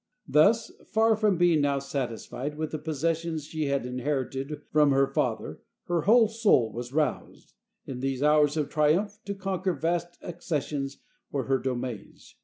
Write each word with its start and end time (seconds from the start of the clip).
Thus, 0.27 0.71
far 0.87 1.15
from 1.15 1.37
being 1.37 1.61
now 1.61 1.77
satisfied 1.77 2.57
with 2.57 2.71
the 2.71 2.79
possessions 2.79 3.45
she 3.45 3.65
had 3.65 3.85
inherited 3.85 4.63
from 4.71 4.89
her 4.89 5.05
father, 5.05 5.61
her 5.83 6.01
whole 6.01 6.27
soul 6.27 6.73
was 6.73 6.91
roused, 6.91 7.53
in 7.85 7.99
these 7.99 8.23
hours 8.23 8.57
of 8.57 8.67
triumph, 8.67 9.19
to 9.25 9.35
conquer 9.35 9.73
vast 9.75 10.17
ac 10.23 10.37
cessions 10.39 10.97
for 11.29 11.43
her 11.43 11.59
domains. 11.59 12.35